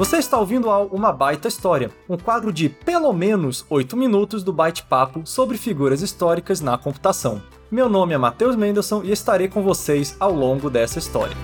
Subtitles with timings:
[0.00, 4.50] Você está ouvindo ao Uma Baita História, um quadro de pelo menos 8 minutos do
[4.50, 7.42] bate-papo sobre figuras históricas na computação.
[7.70, 11.36] Meu nome é Matheus Mendelssohn e estarei com vocês ao longo dessa história.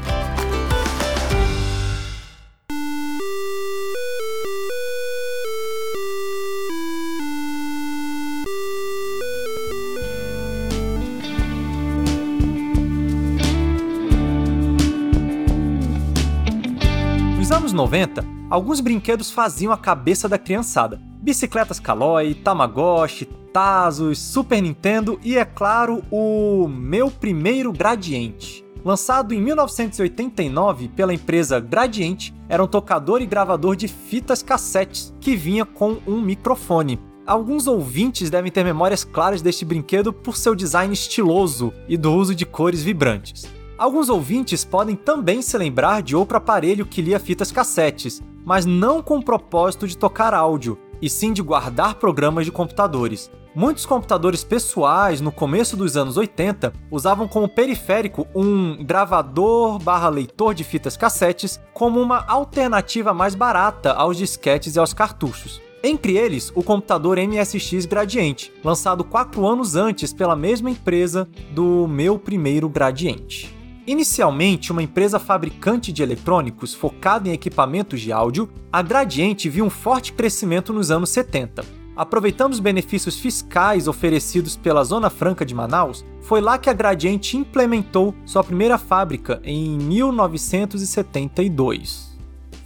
[17.76, 21.00] 90, alguns brinquedos faziam a cabeça da criançada.
[21.20, 28.64] Bicicletas Caloi, Tamagotchi, Tazos, Super Nintendo e, é claro, o Meu Primeiro Gradiente.
[28.84, 35.34] Lançado em 1989 pela empresa Gradiente, era um tocador e gravador de fitas cassetes que
[35.34, 37.00] vinha com um microfone.
[37.26, 42.34] Alguns ouvintes devem ter memórias claras deste brinquedo por seu design estiloso e do uso
[42.34, 43.46] de cores vibrantes.
[43.78, 49.02] Alguns ouvintes podem também se lembrar de outro aparelho que lia fitas cassetes, mas não
[49.02, 53.30] com o propósito de tocar áudio, e sim de guardar programas de computadores.
[53.54, 60.54] Muitos computadores pessoais no começo dos anos 80 usavam como periférico um gravador barra leitor
[60.54, 65.60] de fitas cassetes como uma alternativa mais barata aos disquetes e aos cartuchos.
[65.82, 72.18] Entre eles, o computador MSX Gradiente, lançado quatro anos antes pela mesma empresa do meu
[72.18, 73.55] primeiro Gradiente.
[73.86, 79.70] Inicialmente uma empresa fabricante de eletrônicos focada em equipamentos de áudio, a Gradiente viu um
[79.70, 81.64] forte crescimento nos anos 70.
[81.94, 87.36] Aproveitando os benefícios fiscais oferecidos pela Zona Franca de Manaus, foi lá que a Gradiente
[87.36, 92.05] implementou sua primeira fábrica em 1972.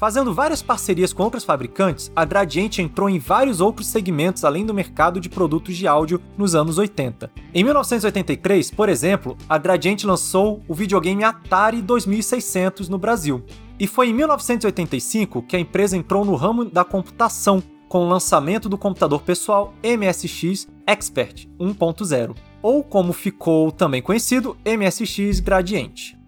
[0.01, 4.73] Fazendo várias parcerias com outros fabricantes, a Gradiente entrou em vários outros segmentos além do
[4.73, 7.31] mercado de produtos de áudio nos anos 80.
[7.53, 13.45] Em 1983, por exemplo, a Gradiente lançou o videogame Atari 2600 no Brasil.
[13.79, 18.71] E foi em 1985 que a empresa entrou no ramo da computação com o lançamento
[18.71, 26.20] do computador pessoal MSX Expert 1.0, ou como ficou também conhecido, MSX Gradiente.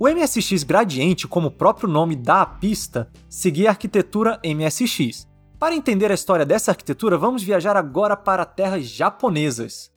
[0.00, 5.26] O MSX Gradiente, como o próprio nome dá à pista, seguia a arquitetura MSX.
[5.58, 9.90] Para entender a história dessa arquitetura, vamos viajar agora para terras japonesas.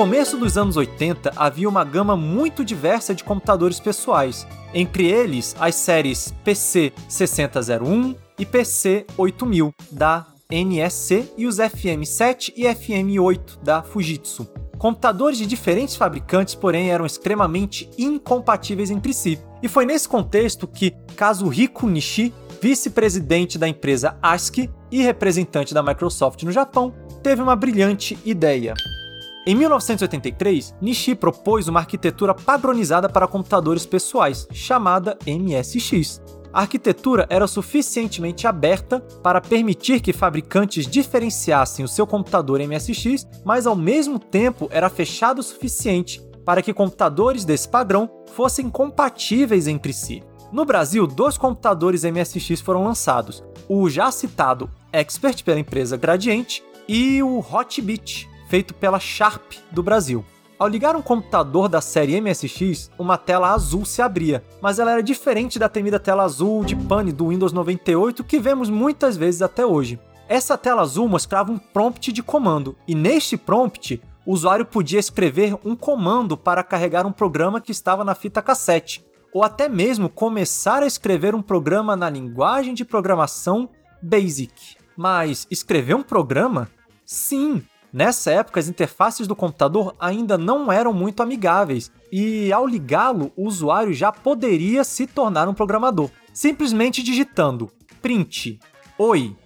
[0.00, 5.74] Começo dos anos 80 havia uma gama muito diversa de computadores pessoais, entre eles as
[5.74, 14.48] séries PC 6001 e PC 8000 da NSC e os FM7 e FM8 da Fujitsu.
[14.78, 19.38] Computadores de diferentes fabricantes, porém, eram extremamente incompatíveis entre si.
[19.62, 22.32] E foi nesse contexto que Kazuhiko Nishi,
[22.62, 28.72] vice-presidente da empresa ASCII e representante da Microsoft no Japão, teve uma brilhante ideia.
[29.46, 36.20] Em 1983, Nishi propôs uma arquitetura padronizada para computadores pessoais, chamada MSX.
[36.52, 43.66] A arquitetura era suficientemente aberta para permitir que fabricantes diferenciassem o seu computador MSX, mas
[43.66, 49.92] ao mesmo tempo era fechado o suficiente para que computadores desse padrão fossem compatíveis entre
[49.92, 50.22] si.
[50.52, 57.22] No Brasil, dois computadores MSX foram lançados: o já citado Expert pela empresa Gradiente e
[57.22, 60.24] o Hotbit, feito pela Sharp do Brasil.
[60.58, 65.02] Ao ligar um computador da série MSX, uma tela azul se abria, mas ela era
[65.04, 69.64] diferente da temida tela azul de pane do Windows 98 que vemos muitas vezes até
[69.64, 70.00] hoje.
[70.28, 75.56] Essa tela azul mostrava um prompt de comando, e neste prompt, o usuário podia escrever
[75.64, 80.82] um comando para carregar um programa que estava na fita cassete, ou até mesmo começar
[80.82, 83.70] a escrever um programa na linguagem de programação
[84.02, 84.76] BASIC.
[84.96, 86.68] Mas escrever um programa?
[87.06, 87.62] Sim,
[87.92, 93.46] Nessa época, as interfaces do computador ainda não eram muito amigáveis, e ao ligá-lo, o
[93.46, 97.70] usuário já poderia se tornar um programador, simplesmente digitando
[98.00, 98.58] print
[98.98, 99.36] oi,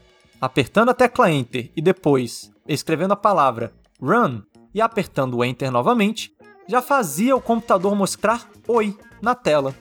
[0.40, 4.42] apertando a tecla Enter e depois escrevendo a palavra run
[4.74, 6.34] e apertando o Enter novamente,
[6.66, 9.74] já fazia o computador mostrar oi na tela.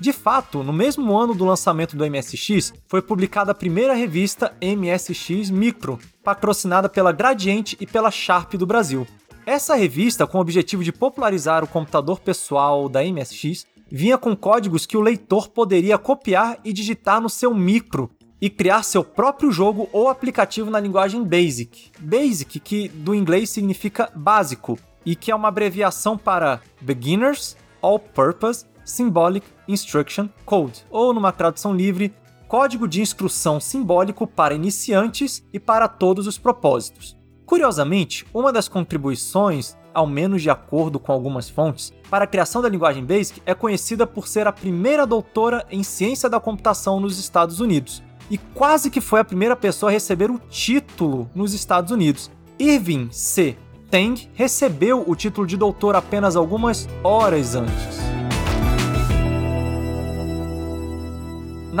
[0.00, 5.50] De fato, no mesmo ano do lançamento do MSX, foi publicada a primeira revista MSX
[5.50, 9.06] Micro, patrocinada pela Gradiente e pela Sharp do Brasil.
[9.44, 14.86] Essa revista, com o objetivo de popularizar o computador pessoal da MSX, vinha com códigos
[14.86, 18.10] que o leitor poderia copiar e digitar no seu micro
[18.40, 21.90] e criar seu próprio jogo ou aplicativo na linguagem BASIC.
[22.00, 28.64] BASIC, que do inglês significa básico e que é uma abreviação para Beginners All Purpose
[28.90, 32.14] Symbolic Instruction Code, ou numa tradução livre,
[32.48, 37.16] código de instrução simbólico para iniciantes e para todos os propósitos.
[37.46, 42.68] Curiosamente, uma das contribuições, ao menos de acordo com algumas fontes, para a criação da
[42.68, 47.60] linguagem BASIC é conhecida por ser a primeira doutora em ciência da computação nos Estados
[47.60, 52.30] Unidos, e quase que foi a primeira pessoa a receber o título nos Estados Unidos.
[52.58, 53.56] Irving C.
[53.90, 58.09] Teng recebeu o título de doutor apenas algumas horas antes.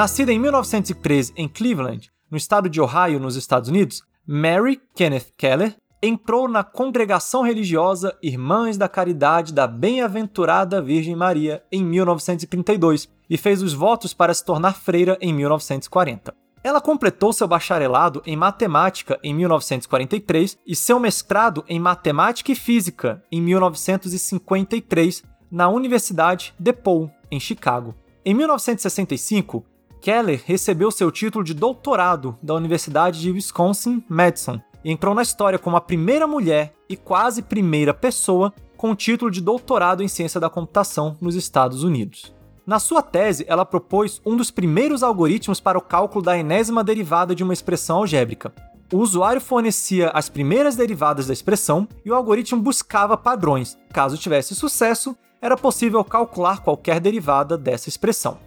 [0.00, 5.76] Nascida em 1913 em Cleveland, no estado de Ohio, nos Estados Unidos, Mary Kenneth Keller
[6.02, 13.60] entrou na congregação religiosa Irmãs da Caridade da Bem-aventurada Virgem Maria em 1932 e fez
[13.60, 16.34] os votos para se tornar freira em 1940.
[16.64, 23.22] Ela completou seu bacharelado em matemática em 1943 e seu mestrado em matemática e física
[23.30, 27.94] em 1953 na Universidade DePaul, em Chicago.
[28.24, 29.64] Em 1965,
[30.00, 35.76] Keller recebeu seu título de doutorado da Universidade de Wisconsin-Madison e entrou na história como
[35.76, 40.48] a primeira mulher e quase primeira pessoa com o título de doutorado em ciência da
[40.48, 42.34] computação nos Estados Unidos.
[42.66, 47.34] Na sua tese, ela propôs um dos primeiros algoritmos para o cálculo da enésima derivada
[47.34, 48.52] de uma expressão algébrica.
[48.92, 53.76] O usuário fornecia as primeiras derivadas da expressão e o algoritmo buscava padrões.
[53.92, 58.38] Caso tivesse sucesso, era possível calcular qualquer derivada dessa expressão.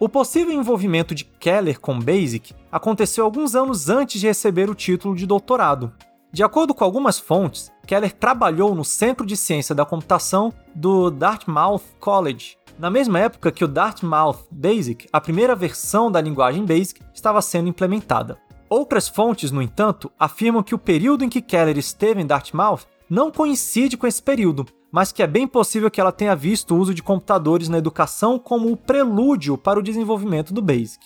[0.00, 5.14] O possível envolvimento de Keller com BASIC aconteceu alguns anos antes de receber o título
[5.14, 5.92] de doutorado.
[6.32, 11.82] De acordo com algumas fontes, Keller trabalhou no Centro de Ciência da Computação do Dartmouth
[12.00, 17.42] College, na mesma época que o Dartmouth Basic, a primeira versão da linguagem BASIC, estava
[17.42, 18.38] sendo implementada.
[18.70, 23.30] Outras fontes, no entanto, afirmam que o período em que Keller esteve em Dartmouth não
[23.30, 26.94] coincide com esse período, mas que é bem possível que ela tenha visto o uso
[26.94, 30.98] de computadores na educação como o prelúdio para o desenvolvimento do BASIC.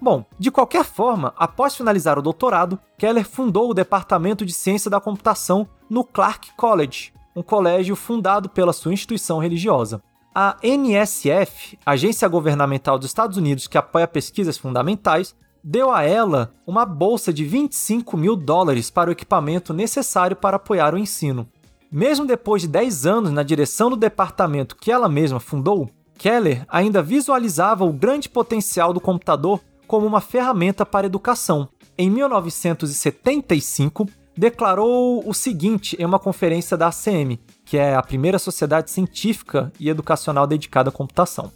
[0.00, 5.00] Bom, de qualquer forma, após finalizar o doutorado, Keller fundou o Departamento de Ciência da
[5.00, 10.00] Computação no Clark College, um colégio fundado pela sua instituição religiosa.
[10.32, 15.34] A NSF, agência governamental dos Estados Unidos que apoia pesquisas fundamentais,
[15.64, 20.94] deu a ela uma bolsa de 25 mil dólares para o equipamento necessário para apoiar
[20.94, 21.48] o ensino.
[21.90, 25.88] Mesmo depois de 10 anos na direção do departamento que ela mesma fundou,
[26.18, 31.68] Keller ainda visualizava o grande potencial do computador como uma ferramenta para educação.
[31.96, 34.06] Em 1975,
[34.36, 39.88] declarou o seguinte em uma conferência da ACM, que é a primeira sociedade científica e
[39.88, 41.50] educacional dedicada à computação.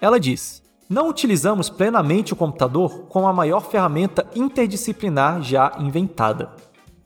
[0.00, 6.50] Ela diz: Não utilizamos plenamente o computador como a maior ferramenta interdisciplinar já inventada.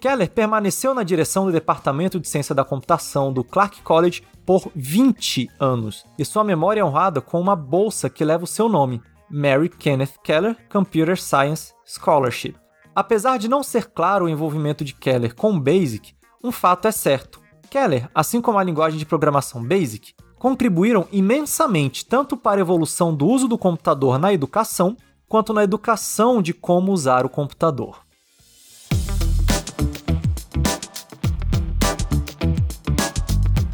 [0.00, 5.50] Keller permaneceu na direção do Departamento de Ciência da Computação do Clark College por 20
[5.60, 9.68] anos, e sua memória é honrada com uma bolsa que leva o seu nome, Mary
[9.68, 12.56] Kenneth Keller Computer Science Scholarship.
[12.94, 16.92] Apesar de não ser claro o envolvimento de Keller com o BASIC, um fato é
[16.92, 17.38] certo.
[17.68, 23.26] Keller, assim como a linguagem de programação BASIC, contribuíram imensamente tanto para a evolução do
[23.26, 24.96] uso do computador na educação,
[25.28, 28.00] quanto na educação de como usar o computador.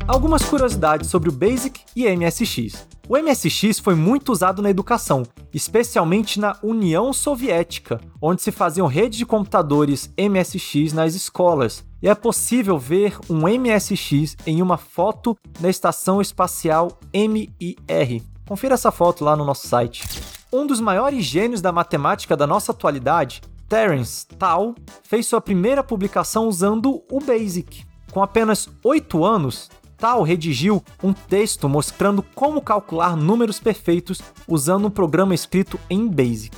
[0.09, 2.87] Algumas curiosidades sobre o BASIC e MSX.
[3.09, 9.19] O MSX foi muito usado na educação, especialmente na União Soviética, onde se faziam redes
[9.19, 15.69] de computadores MSX nas escolas, e é possível ver um MSX em uma foto da
[15.69, 18.23] Estação Espacial MIR.
[18.47, 20.05] Confira essa foto lá no nosso site.
[20.53, 24.73] Um dos maiores gênios da matemática da nossa atualidade, Terence Tao,
[25.03, 27.85] fez sua primeira publicação usando o BASIC.
[28.13, 34.91] Com apenas 8 anos, Tal redigiu um texto mostrando como calcular números perfeitos usando um
[34.91, 36.55] programa escrito em BASIC.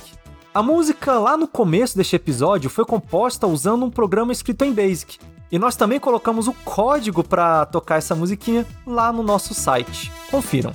[0.53, 5.19] A música lá no começo deste episódio foi composta usando um programa escrito em BASIC,
[5.51, 10.11] e nós também colocamos o código para tocar essa musiquinha lá no nosso site.
[10.29, 10.71] Confiram.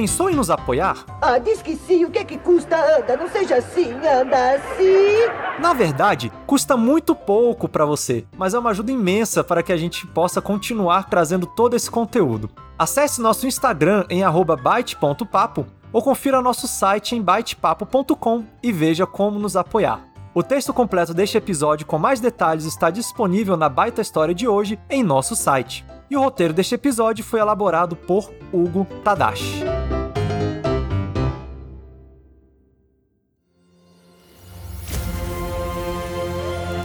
[0.00, 1.04] Pensou em nos apoiar?
[1.20, 2.06] Ah, diz que sim.
[2.06, 2.74] O que é que custa?
[2.96, 5.28] Anda, não seja assim, anda assim.
[5.58, 9.76] Na verdade, custa muito pouco para você, mas é uma ajuda imensa para que a
[9.76, 12.48] gente possa continuar trazendo todo esse conteúdo.
[12.78, 19.54] Acesse nosso Instagram em byte.papo ou confira nosso site em bytepapo.com e veja como nos
[19.54, 20.00] apoiar.
[20.32, 24.78] O texto completo deste episódio com mais detalhes está disponível na Baita História de hoje
[24.88, 25.84] em nosso site.
[26.10, 29.62] E o roteiro deste episódio foi elaborado por Hugo Tadashi.